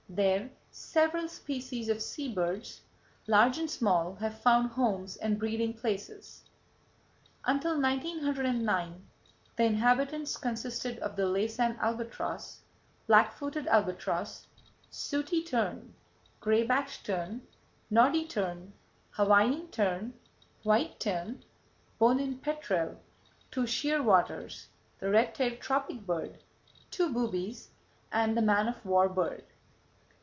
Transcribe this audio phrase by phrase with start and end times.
[0.13, 2.81] There several species of sea birds,
[3.27, 6.43] large and small, have found homes and breeding places.
[7.45, 9.07] Until 1909,
[9.55, 12.59] the inhabitants consisted of the Laysan albatross,
[13.07, 14.47] black footed albatross,
[14.89, 15.93] sooty tern,
[16.41, 17.47] gray backed tern,
[17.89, 18.73] noddy tern,
[19.11, 20.13] Hawaiian tern,
[20.63, 21.45] white tern,
[21.99, 22.99] Bonin petrel,
[23.49, 24.65] two shearwaters,
[24.99, 26.43] the red tailed tropic bird,
[26.91, 27.69] two boobies
[28.11, 29.45] and the man of war bird.